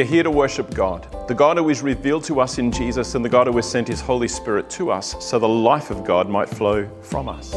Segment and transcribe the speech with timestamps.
[0.00, 3.14] We are here to worship God, the God who is revealed to us in Jesus
[3.14, 6.04] and the God who has sent his Holy Spirit to us so the life of
[6.04, 7.52] God might flow from us.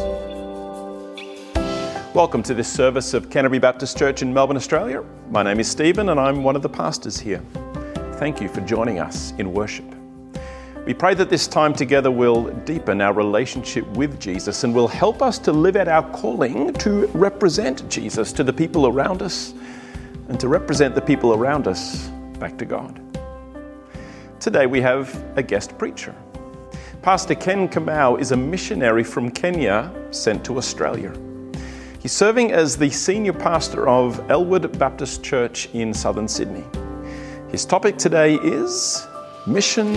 [2.13, 5.05] Welcome to this service of Canterbury Baptist Church in Melbourne, Australia.
[5.29, 7.41] My name is Stephen and I'm one of the pastors here.
[8.15, 9.85] Thank you for joining us in worship.
[10.85, 15.21] We pray that this time together will deepen our relationship with Jesus and will help
[15.21, 19.53] us to live out our calling to represent Jesus to the people around us
[20.27, 22.11] and to represent the people around us
[22.43, 22.99] back to God.
[24.41, 25.07] Today we have
[25.37, 26.13] a guest preacher.
[27.01, 31.13] Pastor Ken Kamau is a missionary from Kenya sent to Australia.
[32.01, 36.65] He's serving as the senior pastor of Elwood Baptist Church in southern Sydney.
[37.49, 39.07] His topic today is
[39.47, 39.87] mission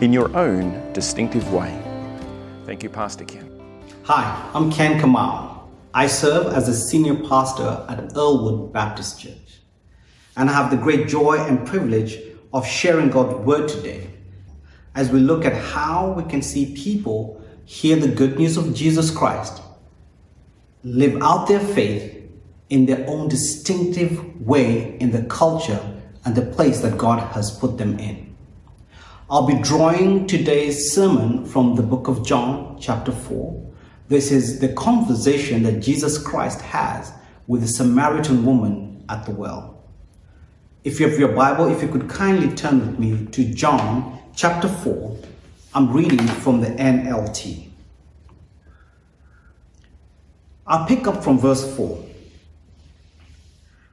[0.00, 1.76] in your own distinctive way.
[2.64, 3.50] Thank you, Pastor Ken.
[4.04, 5.68] Hi, I'm Ken Kamau.
[5.92, 9.39] I serve as a senior pastor at Elwood Baptist Church.
[10.40, 12.18] And I have the great joy and privilege
[12.54, 14.06] of sharing God's word today
[14.94, 19.10] as we look at how we can see people hear the good news of Jesus
[19.10, 19.60] Christ,
[20.82, 22.26] live out their faith
[22.70, 25.78] in their own distinctive way in the culture
[26.24, 28.34] and the place that God has put them in.
[29.28, 33.72] I'll be drawing today's sermon from the book of John, chapter 4.
[34.08, 37.12] This is the conversation that Jesus Christ has
[37.46, 39.79] with the Samaritan woman at the well.
[40.82, 44.68] If you have your Bible, if you could kindly turn with me to John chapter
[44.68, 45.18] 4,
[45.74, 47.68] I'm reading from the NLT.
[50.66, 52.06] I'll pick up from verse 4.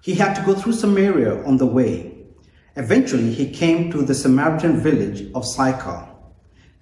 [0.01, 2.17] He had to go through Samaria on the way
[2.77, 6.07] Eventually, he came to the Samaritan village of Sychar,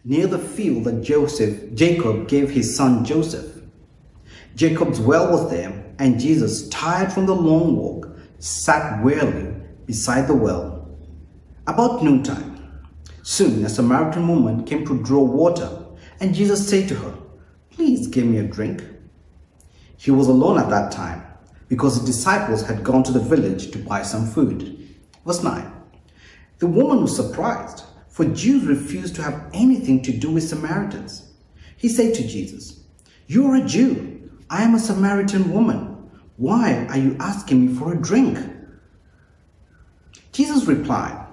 [0.04, 3.62] near the field that Joseph, Jacob gave his son Joseph.
[4.56, 9.55] Jacob's well was there, and Jesus, tired from the long walk, sat wearily
[9.86, 10.88] beside the well.
[11.68, 12.82] About noontime,
[13.24, 15.86] soon a Samaritan woman came to draw water,
[16.20, 17.18] and Jesus said to her,
[17.72, 18.84] Please give me a drink.
[19.98, 21.24] He was alone at that time,
[21.68, 24.96] because his disciples had gone to the village to buy some food.
[25.26, 25.72] Verse 9
[26.60, 31.34] the woman was surprised, for Jews refused to have anything to do with Samaritans.
[31.76, 32.80] He said to Jesus,
[33.28, 34.32] You are a Jew.
[34.50, 36.10] I am a Samaritan woman.
[36.38, 38.40] Why are you asking me for a drink?
[40.36, 41.26] Jesus replied,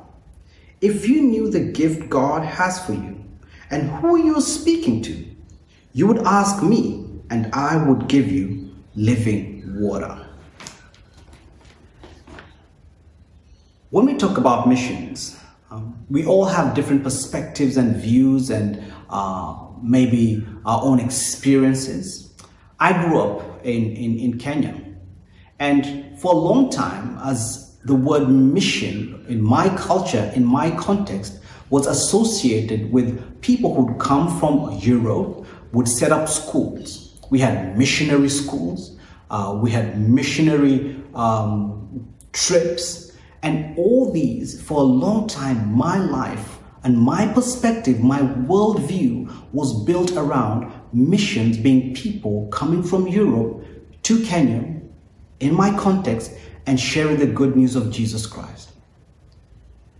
[0.80, 3.20] If you knew the gift God has for you
[3.68, 5.26] and who you are speaking to,
[5.92, 10.24] you would ask me, and I would give you living water.
[13.90, 15.36] When we talk about missions,
[15.72, 22.32] um, we all have different perspectives and views and uh, maybe our own experiences.
[22.78, 24.80] I grew up in, in, in Kenya,
[25.58, 31.40] and for a long time, as the word mission in my culture, in my context,
[31.70, 37.18] was associated with people who'd come from Europe, would set up schools.
[37.30, 38.98] We had missionary schools,
[39.30, 46.58] uh, we had missionary um, trips, and all these, for a long time, my life
[46.84, 53.64] and my perspective, my worldview was built around missions being people coming from Europe
[54.02, 54.80] to Kenya,
[55.38, 56.32] in my context,
[56.66, 58.70] and sharing the good news of Jesus Christ.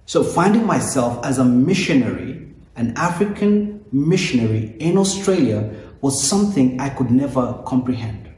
[0.07, 7.11] So, finding myself as a missionary, an African missionary in Australia, was something I could
[7.11, 8.33] never comprehend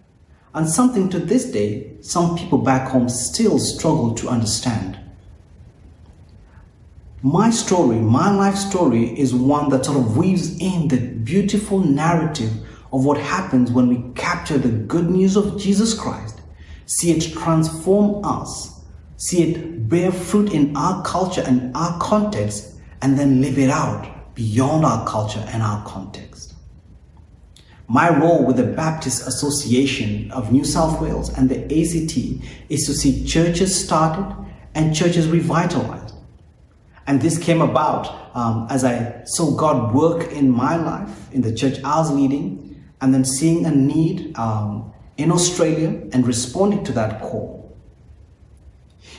[0.54, 4.98] and something to this day some people back home still struggle to understand.
[7.22, 12.52] My story, my life story, is one that sort of weaves in the beautiful narrative
[12.92, 16.33] of what happens when we capture the good news of Jesus Christ,
[16.86, 18.80] see it transform us,
[19.16, 24.34] see it bear fruit in our culture and our context, and then live it out
[24.34, 26.54] beyond our culture and our context.
[27.86, 32.94] My role with the Baptist Association of New South Wales and the ACT is to
[32.94, 34.34] see churches started
[34.74, 36.14] and churches revitalized.
[37.06, 41.54] And this came about um, as I saw God work in my life, in the
[41.54, 46.92] church I was leading, and then seeing a need um, in Australia and responding to
[46.92, 47.76] that call.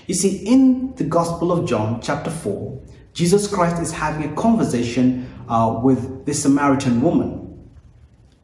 [0.08, 2.82] You see, in the Gospel of John, chapter 4,
[3.14, 7.46] Jesus Christ is having a conversation uh, with this Samaritan woman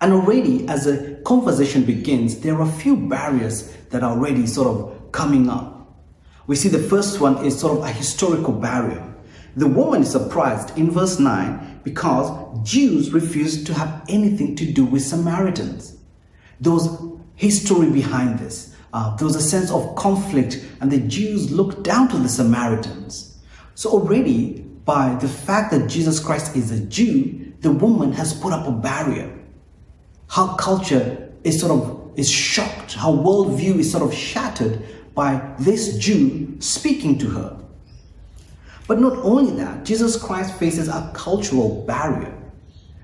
[0.02, 4.68] and already, as the conversation begins, there are a few barriers that are already sort
[4.68, 5.96] of coming up.
[6.48, 9.08] We see the first one is sort of a historical barrier.
[9.56, 12.32] The woman is surprised in verse 9 because
[12.68, 15.98] Jews refused to have anything to do with Samaritans.
[16.62, 16.90] Was
[17.42, 18.76] history behind this.
[18.94, 23.40] Uh, there was a sense of conflict, and the Jews looked down to the Samaritans.
[23.74, 28.54] So already, by the fact that Jesus Christ is a Jew, the woman has put
[28.54, 29.36] up a barrier.
[30.30, 32.94] Her culture is sort of is shocked.
[32.94, 34.84] Her worldview is sort of shattered
[35.16, 37.58] by this Jew speaking to her.
[38.88, 42.38] But not only that, Jesus Christ faces a cultural barrier.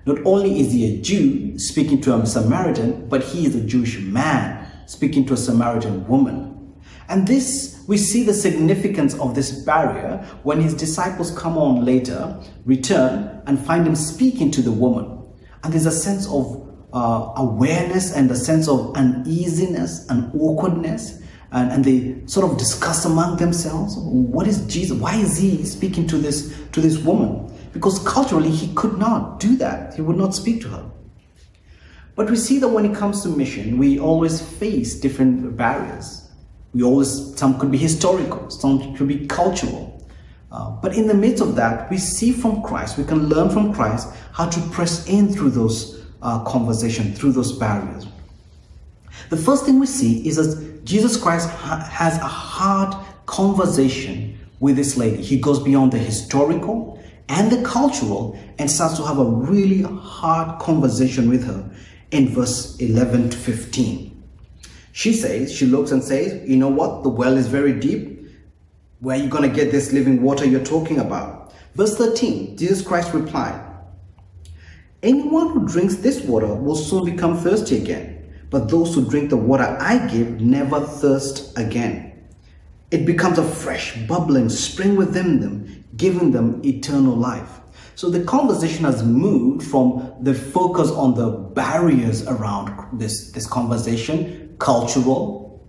[0.08, 4.00] Not only is he a Jew speaking to a Samaritan, but he is a Jewish
[4.00, 6.74] man speaking to a Samaritan woman.
[7.10, 12.40] And this, we see the significance of this barrier when his disciples come on later,
[12.64, 15.26] return, and find him speaking to the woman.
[15.66, 21.22] And there's a sense of uh, awareness and a sense of uneasiness and awkwardness.
[21.52, 24.98] And, and they sort of discuss among themselves what is Jesus?
[24.98, 27.54] Why is he speaking to this, to this woman?
[27.74, 29.94] Because culturally, he could not do that.
[29.94, 30.92] He would not speak to her.
[32.16, 36.30] But we see that when it comes to mission, we always face different barriers.
[36.74, 40.04] We always, some could be historical, some could be cultural.
[40.52, 43.74] Uh, but in the midst of that, we see from Christ, we can learn from
[43.74, 48.08] Christ how to press in through those uh, conversations, through those barriers.
[49.30, 54.76] The first thing we see is that Jesus Christ ha- has a hard conversation with
[54.76, 55.22] this lady.
[55.22, 60.60] He goes beyond the historical and the cultural and starts to have a really hard
[60.60, 61.70] conversation with her
[62.12, 64.24] in verse 11 to 15.
[64.94, 67.04] She says, she looks and says, You know what?
[67.04, 68.28] The well is very deep.
[69.00, 71.54] Where are you going to get this living water you're talking about?
[71.76, 73.64] Verse 13, Jesus Christ replied,
[75.04, 79.38] Anyone who drinks this water will soon become thirsty again, but those who drink the
[79.38, 82.07] water I give never thirst again.
[82.90, 87.60] It becomes a fresh, bubbling spring within them, giving them eternal life.
[87.96, 94.56] So the conversation has moved from the focus on the barriers around this, this conversation,
[94.60, 95.68] cultural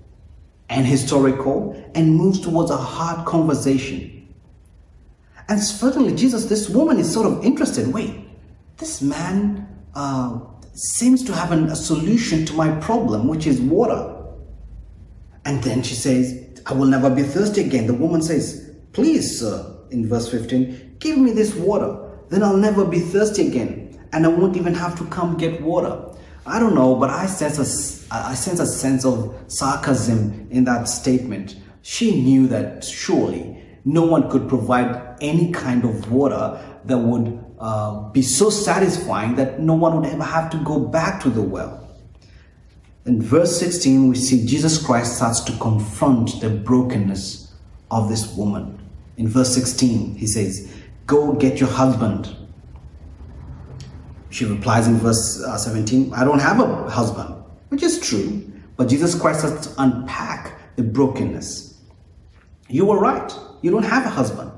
[0.69, 4.29] and historical, and moves towards a hard conversation.
[5.49, 7.89] And certainly, Jesus, this woman is sort of interested.
[7.89, 8.15] Wait,
[8.77, 10.41] this man uh,
[10.75, 14.15] seems to have an, a solution to my problem, which is water.
[15.47, 17.87] And then she says, I will never be thirsty again.
[17.87, 22.85] The woman says, Please, sir, in verse 15, give me this water then I'll never
[22.85, 26.05] be thirsty again and I won't even have to come get water.
[26.47, 27.59] I don't know, but I sense
[28.11, 31.57] a, I sense a sense of sarcasm in that statement.
[31.83, 38.09] She knew that surely no one could provide any kind of water that would uh,
[38.11, 41.88] be so satisfying that no one would ever have to go back to the well.
[43.09, 47.55] In verse 16, we see Jesus Christ starts to confront the brokenness
[47.91, 48.79] of this woman.
[49.17, 50.71] In verse 16, he says,
[51.07, 52.37] Go get your husband.
[54.29, 57.35] She replies in verse uh, 17, I don't have a husband,
[57.71, 58.47] which is true,
[58.77, 61.81] but Jesus Christ has to unpack the brokenness.
[62.69, 63.33] You were right,
[63.63, 64.53] you don't have a husband,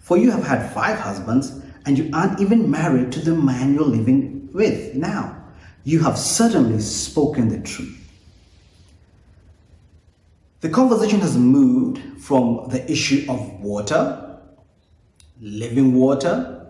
[0.00, 3.82] for you have had five husbands, and you aren't even married to the man you're
[3.82, 5.43] living with now.
[5.84, 8.00] You have certainly spoken the truth.
[10.60, 14.24] The conversation has moved from the issue of water
[15.40, 16.66] living water,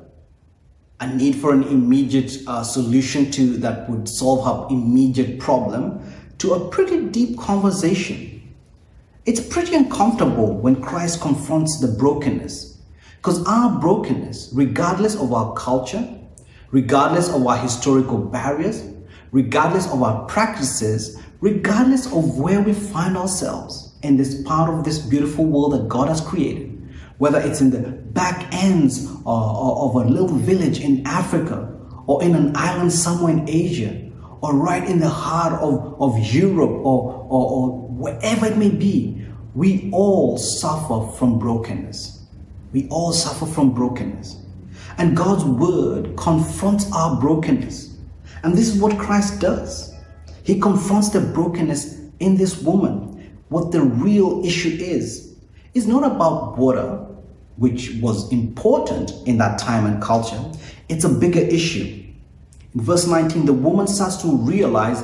[1.00, 6.00] a need for an immediate uh, solution to that would solve her immediate problem,
[6.38, 8.52] to a pretty deep conversation.
[9.26, 12.78] It's pretty uncomfortable when Christ confronts the brokenness,
[13.18, 16.06] because our brokenness, regardless of our culture,
[16.71, 18.83] regardless of our historical barriers,
[19.35, 25.00] regardless of our practices, regardless of where we find ourselves in this part of this
[25.00, 26.71] beautiful world that God has created,
[27.19, 31.69] whether it's in the back ends of a little village in Africa
[32.07, 34.09] or in an island somewhere in Asia
[34.41, 39.26] or right in the heart of, of Europe or, or, or wherever it may be,
[39.57, 42.25] we all suffer from brokenness.
[42.71, 44.37] We all suffer from brokenness.
[44.97, 47.93] And God's word confronts our brokenness.
[48.44, 49.94] And this is what Christ does.
[50.42, 53.38] He confronts the brokenness in this woman.
[53.48, 55.34] What the real issue is.
[55.72, 57.06] It's not about water,
[57.56, 60.40] which was important in that time and culture,
[60.88, 62.04] it's a bigger issue.
[62.74, 65.02] In verse 19, the woman starts to realize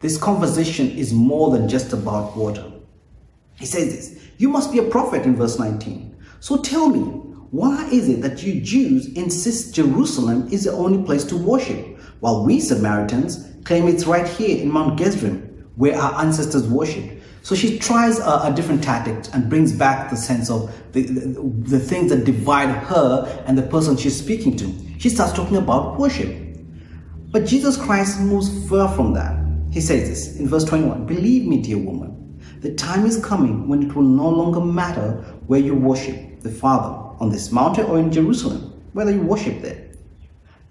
[0.00, 2.64] this conversation is more than just about water.
[3.56, 6.16] He says this You must be a prophet in verse 19.
[6.40, 11.24] So tell me, why is it that you Jews insist Jerusalem is the only place
[11.24, 16.68] to worship, while we Samaritans claim it's right here in Mount Gerizim, where our ancestors
[16.68, 17.20] worshipped?
[17.42, 21.40] So she tries a, a, different tactic and brings back the sense of the, the,
[21.70, 24.72] the things that divide her and the person she's speaking to.
[24.98, 26.36] She starts talking about worship.
[27.32, 29.36] But Jesus Christ moves far from that.
[29.72, 33.82] He says this in verse 21 Believe me, dear woman, the time is coming when
[33.88, 35.12] it will no longer matter
[35.46, 36.29] where you worship.
[36.42, 39.88] The Father on this mountain or in Jerusalem, whether you worship there.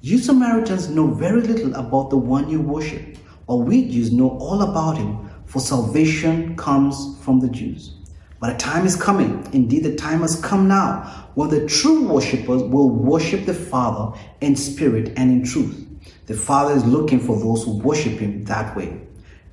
[0.02, 4.62] You Samaritans know very little about the one you worship, while we Jews know all
[4.62, 7.96] about him, for salvation comes from the Jews.
[8.40, 12.64] But a time is coming, indeed, the time has come now, when the true worshippers
[12.64, 15.86] will worship the Father in spirit and in truth.
[16.28, 19.02] The Father is looking for those who worship him that way.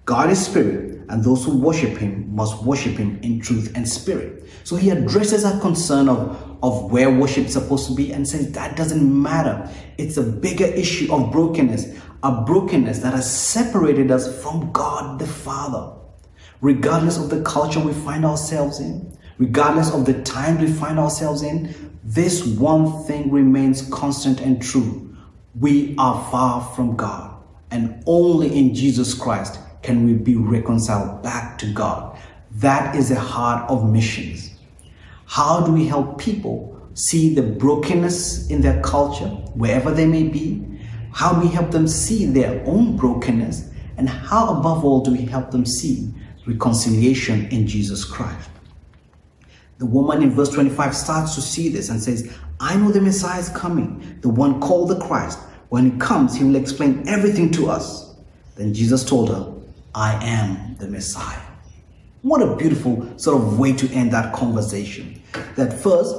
[0.07, 4.49] God is spirit, and those who worship him must worship him in truth and spirit.
[4.65, 8.53] So he addresses our concern of, of where worship is supposed to be and says
[8.53, 9.71] that doesn't matter.
[9.99, 15.27] It's a bigger issue of brokenness, a brokenness that has separated us from God the
[15.27, 15.93] Father
[16.61, 21.43] regardless of the culture we find ourselves in, regardless of the time we find ourselves
[21.43, 25.17] in, this one thing remains constant and true.
[25.59, 31.57] We are far from God, and only in Jesus Christ can we be reconciled back
[31.59, 32.19] to God.
[32.57, 34.51] That is the heart of missions.
[35.25, 40.63] How do we help people see the brokenness in their culture, wherever they may be?
[41.13, 43.71] How do we help them see their own brokenness?
[43.97, 46.13] And how, above all, do we help them see
[46.47, 48.49] reconciliation in Jesus Christ.
[49.79, 53.41] The woman in verse 25 starts to see this and says, I know the Messiah
[53.41, 55.39] is coming, the one called the Christ.
[55.69, 58.15] When he comes, he will explain everything to us.
[58.55, 59.53] Then Jesus told her,
[59.97, 61.41] I am the Messiah.
[62.21, 65.23] What a beautiful sort of way to end that conversation.
[65.57, 66.15] That first,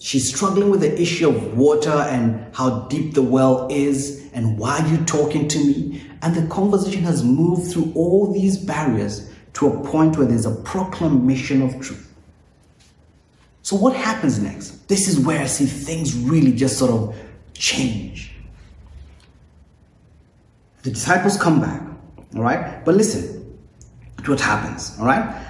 [0.00, 4.80] she's struggling with the issue of water and how deep the well is and why
[4.80, 6.02] are you talking to me?
[6.22, 10.54] And the conversation has moved through all these barriers to a point where there's a
[10.62, 12.12] proclamation of truth.
[13.62, 14.88] So, what happens next?
[14.88, 17.16] This is where I see things really just sort of
[17.54, 18.32] change.
[20.82, 21.89] The disciples come back,
[22.34, 22.84] all right?
[22.84, 23.58] But listen
[24.24, 25.46] to what happens, all right?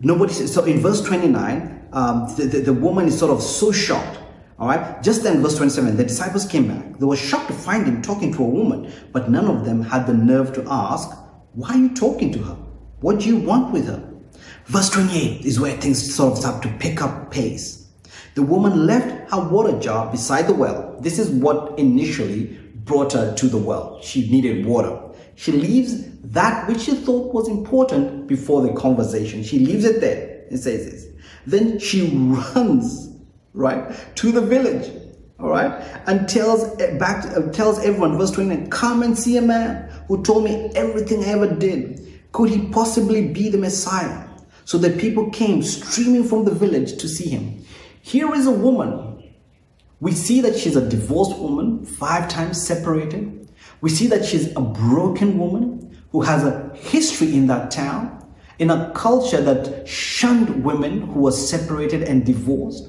[0.00, 3.70] Nobody says, so in verse 29, um, the, the, the woman is sort of so
[3.72, 4.20] shocked
[4.60, 5.02] all right.
[5.02, 6.98] Just then, verse 27, the disciples came back.
[6.98, 10.06] They were shocked to find him talking to a woman, but none of them had
[10.06, 11.08] the nerve to ask,
[11.54, 12.54] why are you talking to her?
[13.00, 14.06] What do you want with her?
[14.66, 17.88] Verse 28 is where things sort of start to pick up pace.
[18.34, 20.94] The woman left her water jar beside the well.
[21.00, 22.58] This is what initially
[22.90, 24.02] brought her to the well.
[24.02, 25.00] She needed water.
[25.36, 29.44] She leaves that which she thought was important before the conversation.
[29.44, 30.44] She leaves it there.
[30.50, 31.06] It says this.
[31.46, 32.10] Then she
[32.54, 33.16] runs,
[33.54, 34.90] right, to the village
[35.42, 35.72] all right,
[36.06, 40.44] and tells back uh, tells everyone, verse 29, come and see a man who told
[40.44, 42.22] me everything I ever did.
[42.32, 44.28] Could he possibly be the Messiah?
[44.66, 47.64] So the people came streaming from the village to see him.
[48.02, 49.09] Here is a woman.
[50.00, 53.50] We see that she's a divorced woman, five times separated.
[53.80, 58.26] We see that she's a broken woman who has a history in that town,
[58.58, 62.88] in a culture that shunned women who were separated and divorced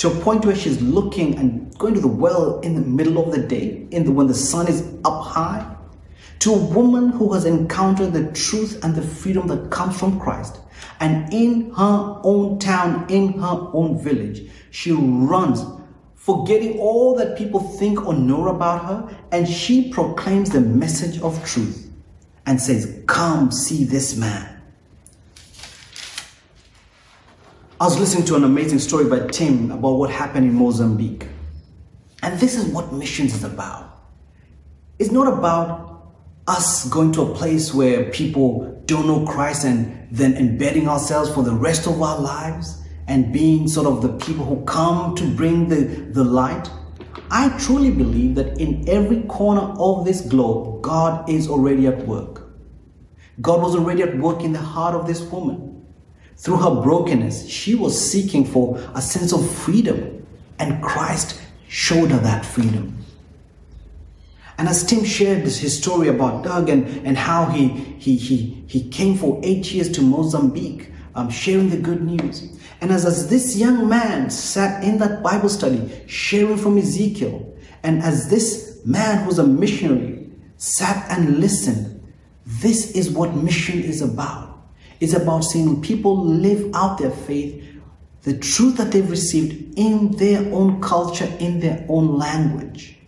[0.00, 3.32] to a point where she's looking and going to the well in the middle of
[3.32, 5.76] the day, in the, when the sun is up high,
[6.38, 10.58] to a woman who has encountered the truth and the freedom that comes from Christ.
[11.00, 15.60] And in her own town, in her own village, she runs,
[16.20, 21.42] forgetting all that people think or know about her, and she proclaims the message of
[21.46, 21.90] truth
[22.44, 24.60] and says, Come see this man.
[27.80, 31.26] I was listening to an amazing story by Tim about what happened in Mozambique.
[32.22, 34.02] And this is what missions is about.
[34.98, 36.12] It's not about
[36.46, 41.42] us going to a place where people don't know Christ and then embedding ourselves for
[41.42, 42.79] the rest of our lives
[43.10, 45.80] and being sort of the people who come to bring the,
[46.12, 46.70] the light.
[47.28, 52.48] I truly believe that in every corner of this globe, God is already at work.
[53.40, 55.84] God was already at work in the heart of this woman.
[56.36, 60.24] Through her brokenness, she was seeking for a sense of freedom,
[60.60, 62.96] and Christ showed her that freedom.
[64.56, 68.62] And as Tim shared this, his story about Doug and, and how he, he, he,
[68.68, 72.59] he came for eight years to Mozambique, um, sharing the good news.
[72.80, 78.02] And as, as this young man sat in that Bible study, sharing from Ezekiel, and
[78.02, 82.12] as this man who's a missionary sat and listened,
[82.44, 84.58] this is what mission is about.
[84.98, 87.64] It's about seeing people live out their faith,
[88.22, 92.98] the truth that they've received in their own culture, in their own language.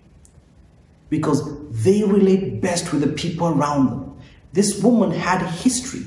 [1.10, 4.16] Because they relate best with the people around them.
[4.52, 6.04] This woman had history.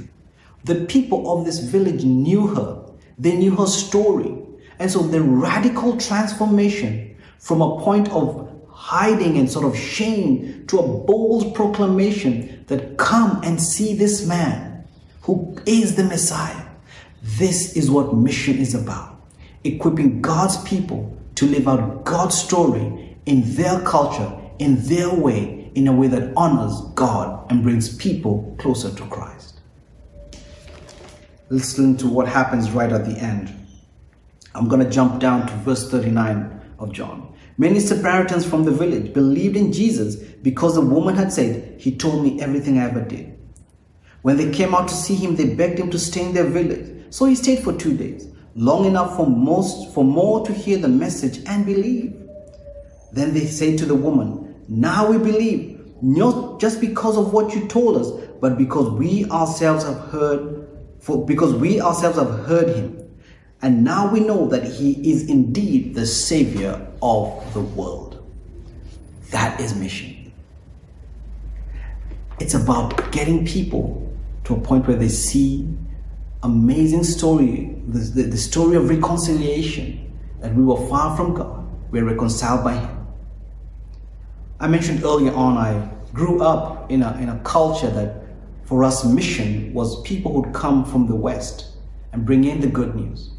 [0.64, 2.85] The people of this village knew her,
[3.18, 4.38] they knew her story.
[4.80, 10.80] And so the radical transformation from a point of hiding and sort of shame to
[10.80, 14.86] a bold proclamation that come and see this man
[15.22, 16.66] who is the Messiah.
[17.24, 19.16] This is what mission is about.
[19.66, 25.88] equipping God's people to live out God's story in their culture, in their way, in
[25.88, 29.35] a way that honors God and brings people closer to Christ.
[31.50, 33.54] Listen to what happens right at the end.
[34.56, 37.34] I'm going to jump down to verse 39 of John.
[37.58, 42.24] Many Samaritans from the village believed in Jesus because the woman had said, He told
[42.24, 43.38] me everything I ever did.
[44.24, 47.06] When they came out to see him, they begged him to stay in their village.
[47.12, 50.88] So he stayed for two days, long enough for most for more to hear the
[50.88, 52.14] message and believe.
[53.14, 57.68] Then they said to the woman, Now we believe, not just because of what you
[57.68, 58.10] told us,
[58.42, 60.68] but because we ourselves have heard,
[61.06, 63.00] for because we ourselves have heard him.
[63.62, 68.28] And now we know that he is indeed the savior of the world.
[69.30, 70.34] That is mission.
[72.40, 74.12] It's about getting people
[74.46, 75.70] to a point where they see
[76.42, 82.00] amazing story, the, the, the story of reconciliation, that we were far from God, we
[82.00, 83.08] are reconciled by Him.
[84.60, 88.25] I mentioned earlier on, I grew up in a, in a culture that
[88.66, 91.68] for us, mission was people who'd come from the West
[92.12, 93.30] and bring in the good news.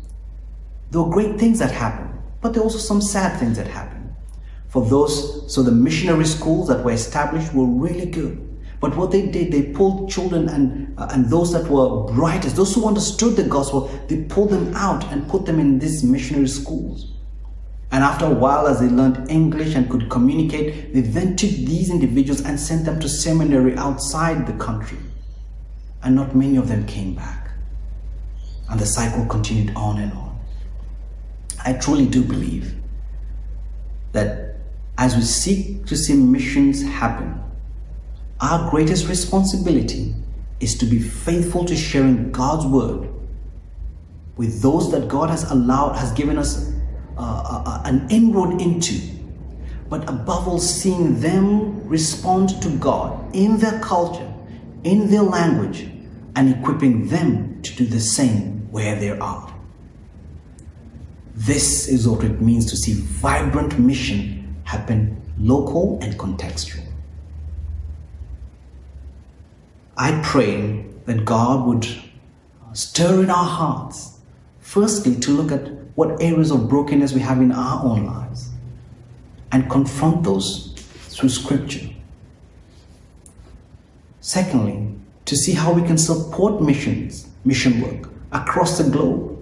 [0.90, 4.14] There were great things that happened, but there were also some sad things that happened.
[4.68, 8.42] For those, so the missionary schools that were established were really good.
[8.78, 12.75] But what they did, they pulled children and, uh, and those that were brightest, those
[12.75, 17.12] who understood the gospel, they pulled them out and put them in these missionary schools.
[17.90, 21.90] And after a while, as they learned English and could communicate, they then took these
[21.90, 24.99] individuals and sent them to seminary outside the country.
[26.06, 27.50] And not many of them came back.
[28.70, 30.38] And the cycle continued on and on.
[31.64, 32.76] I truly do believe
[34.12, 34.54] that
[34.96, 37.42] as we seek to see missions happen,
[38.38, 40.14] our greatest responsibility
[40.60, 43.08] is to be faithful to sharing God's word
[44.36, 46.73] with those that God has allowed, has given us
[47.19, 49.00] uh, uh, uh, an inroad into.
[49.88, 54.32] But above all, seeing them respond to God in their culture,
[54.84, 55.88] in their language,
[56.36, 59.52] and equipping them to do the same where they are.
[61.34, 66.84] This is what it means to see vibrant mission happen local and contextual.
[69.96, 74.18] I pray that God would uh, stir in our hearts,
[74.60, 78.50] firstly, to look at what areas of brokenness we have in our own lives
[79.52, 80.75] and confront those
[81.08, 81.88] through Scripture.
[84.20, 84.96] Secondly,
[85.26, 89.32] to see how we can support missions, mission work across the globe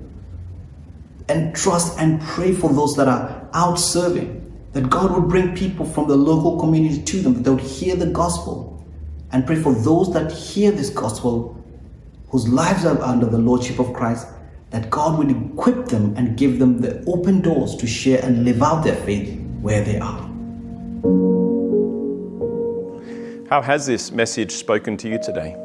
[1.29, 4.41] and trust and pray for those that are out serving,
[4.73, 7.97] that God would bring people from the local community to them, that they would hear
[7.97, 8.85] the gospel
[9.33, 11.63] and pray for those that hear this gospel,
[12.29, 14.27] whose lives are under the lordship of Christ,
[14.71, 18.63] that God would equip them and give them the open doors to share and live
[18.63, 20.21] out their faith where they are.
[23.49, 25.57] How has this message spoken to you today?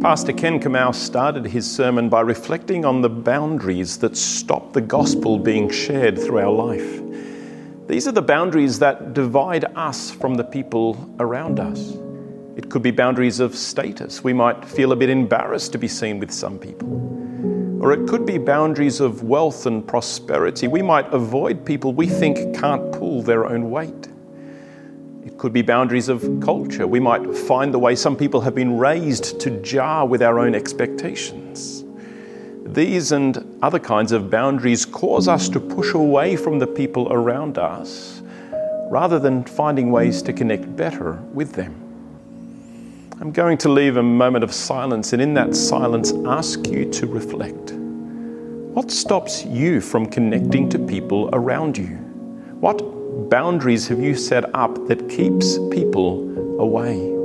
[0.00, 5.38] Pastor Ken Kamau started his sermon by reflecting on the boundaries that stop the gospel
[5.38, 7.00] being shared through our life.
[7.86, 11.96] These are the boundaries that divide us from the people around us.
[12.56, 14.24] It could be boundaries of status.
[14.24, 16.88] We might feel a bit embarrassed to be seen with some people.
[17.80, 20.66] Or it could be boundaries of wealth and prosperity.
[20.66, 24.08] We might avoid people we think can't pull their own weight.
[25.38, 26.86] Could be boundaries of culture.
[26.86, 30.54] We might find the way some people have been raised to jar with our own
[30.54, 31.84] expectations.
[32.64, 37.58] These and other kinds of boundaries cause us to push away from the people around
[37.58, 38.22] us
[38.90, 41.74] rather than finding ways to connect better with them.
[43.20, 47.06] I'm going to leave a moment of silence and in that silence ask you to
[47.06, 47.72] reflect.
[47.72, 51.96] What stops you from connecting to people around you?
[52.60, 52.82] What
[53.28, 56.22] boundaries have you set up that keeps people
[56.60, 57.15] away?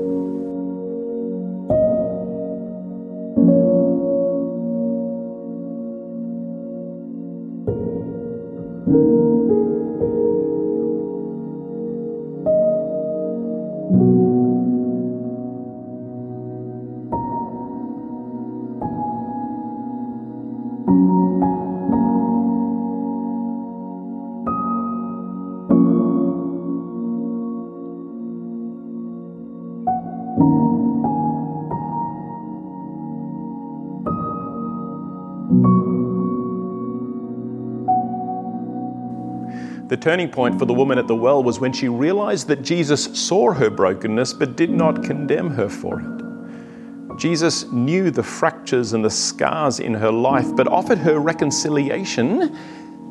[40.01, 43.53] Turning point for the woman at the well was when she realized that Jesus saw
[43.53, 47.17] her brokenness but did not condemn her for it.
[47.19, 52.57] Jesus knew the fractures and the scars in her life, but offered her reconciliation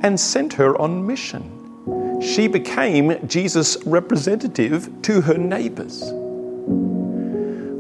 [0.03, 2.21] and sent her on mission.
[2.21, 6.03] She became Jesus' representative to her neighbors.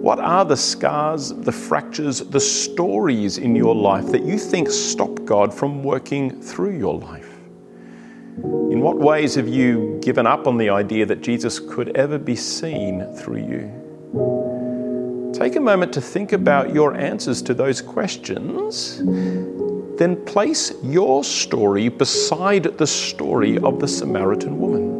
[0.00, 5.24] What are the scars, the fractures, the stories in your life that you think stop
[5.24, 7.29] God from working through your life?
[8.42, 12.36] In what ways have you given up on the idea that Jesus could ever be
[12.36, 15.32] seen through you?
[15.34, 19.02] Take a moment to think about your answers to those questions.
[19.98, 24.90] Then place your story beside the story of the Samaritan woman.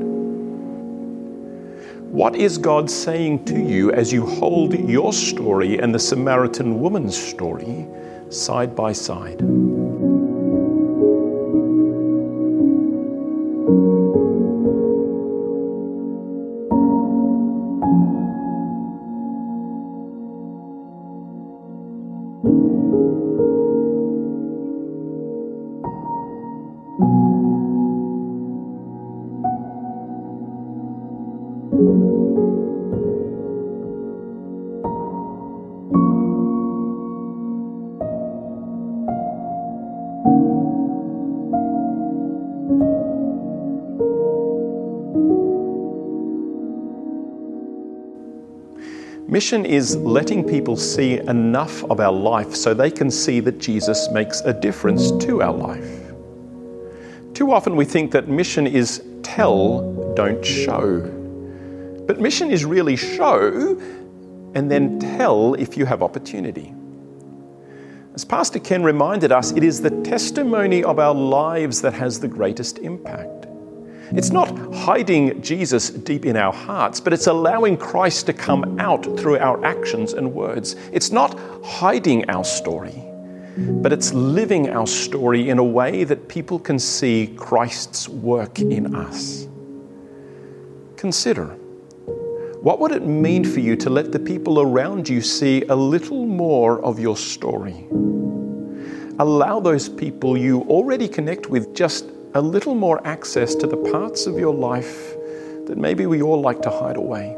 [2.13, 7.17] What is God saying to you as you hold your story and the Samaritan woman's
[7.17, 7.87] story
[8.29, 9.41] side by side?
[49.41, 54.11] Mission is letting people see enough of our life so they can see that Jesus
[54.11, 56.13] makes a difference to our life.
[57.33, 61.01] Too often we think that mission is tell, don't show.
[62.07, 63.81] But mission is really show
[64.55, 66.75] and then tell if you have opportunity.
[68.13, 72.29] As Pastor Ken reminded us, it is the testimony of our lives that has the
[72.29, 73.47] greatest impact.
[74.13, 79.05] It's not hiding Jesus deep in our hearts, but it's allowing Christ to come out
[79.19, 80.75] through our actions and words.
[80.93, 83.05] It's not hiding our story,
[83.57, 88.97] but it's living our story in a way that people can see Christ's work in
[88.97, 89.47] us.
[90.97, 91.57] Consider
[92.63, 96.27] what would it mean for you to let the people around you see a little
[96.27, 97.87] more of your story?
[99.19, 104.27] Allow those people you already connect with just a little more access to the parts
[104.27, 105.15] of your life
[105.67, 107.37] that maybe we all like to hide away.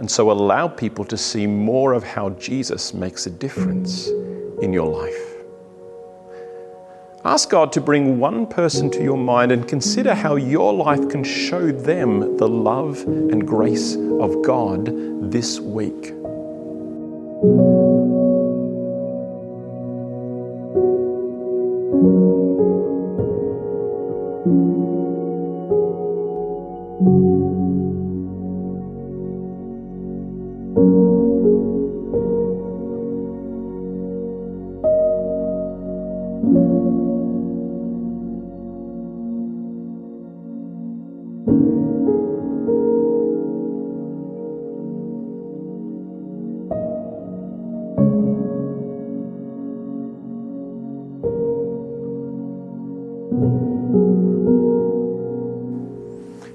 [0.00, 4.08] And so allow people to see more of how Jesus makes a difference
[4.60, 5.32] in your life.
[7.24, 11.22] Ask God to bring one person to your mind and consider how your life can
[11.22, 16.12] show them the love and grace of God this week.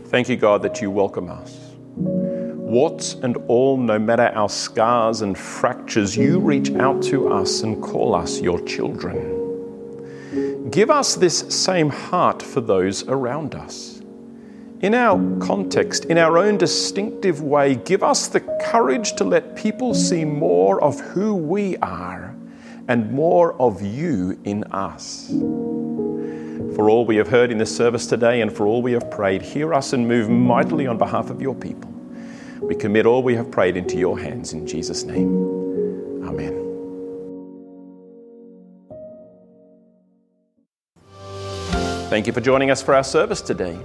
[0.09, 1.75] Thank you, God, that you welcome us.
[1.97, 7.83] Warts and all, no matter our scars and fractures, you reach out to us and
[7.83, 10.69] call us your children.
[10.71, 14.01] Give us this same heart for those around us.
[14.79, 19.93] In our context, in our own distinctive way, give us the courage to let people
[19.93, 22.33] see more of who we are
[22.87, 25.33] and more of you in us.
[26.77, 29.41] For all we have heard in this service today and for all we have prayed,
[29.41, 31.91] hear us and move mightily on behalf of your people.
[32.61, 36.23] We commit all we have prayed into your hands in Jesus' name.
[36.23, 36.53] Amen.
[42.11, 43.75] Thank you for joining us for our service today.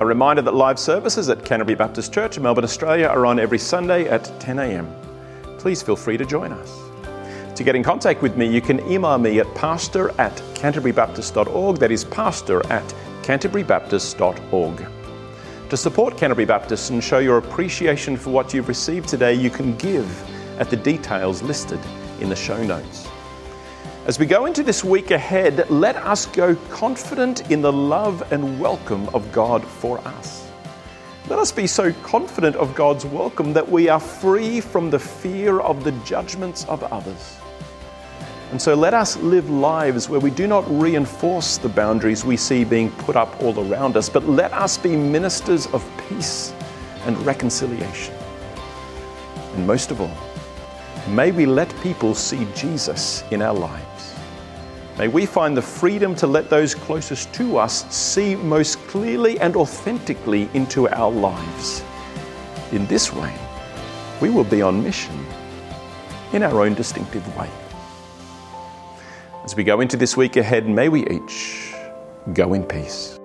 [0.00, 3.58] A reminder that live services at Canterbury Baptist Church in Melbourne, Australia are on every
[3.58, 4.90] Sunday at 10 a.m.
[5.58, 6.87] Please feel free to join us.
[7.58, 11.78] To get in contact with me, you can email me at pastor at canterburybaptist.org.
[11.78, 12.84] That is pastor at
[13.22, 14.86] canterburybaptist.org.
[15.68, 19.76] To support Canterbury Baptist and show your appreciation for what you've received today, you can
[19.76, 20.06] give
[20.60, 21.80] at the details listed
[22.20, 23.08] in the show notes.
[24.06, 28.60] As we go into this week ahead, let us go confident in the love and
[28.60, 30.48] welcome of God for us.
[31.28, 35.58] Let us be so confident of God's welcome that we are free from the fear
[35.58, 37.36] of the judgments of others.
[38.50, 42.64] And so let us live lives where we do not reinforce the boundaries we see
[42.64, 46.54] being put up all around us, but let us be ministers of peace
[47.04, 48.14] and reconciliation.
[49.54, 50.16] And most of all,
[51.08, 54.14] may we let people see Jesus in our lives.
[54.96, 59.56] May we find the freedom to let those closest to us see most clearly and
[59.56, 61.84] authentically into our lives.
[62.72, 63.32] In this way,
[64.22, 65.26] we will be on mission
[66.32, 67.48] in our own distinctive way.
[69.48, 71.72] As we go into this week ahead, may we each
[72.34, 73.17] go in peace.